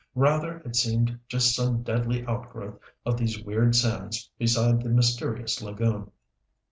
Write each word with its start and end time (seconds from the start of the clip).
Rather 0.15 0.57
it 0.65 0.75
seemed 0.75 1.19
just 1.27 1.55
some 1.55 1.83
deadly 1.83 2.25
outgrowth 2.25 2.79
of 3.05 3.17
these 3.17 3.39
weird 3.43 3.75
sands 3.75 4.31
beside 4.39 4.81
the 4.81 4.89
mysterious 4.89 5.61
lagoon. 5.61 6.09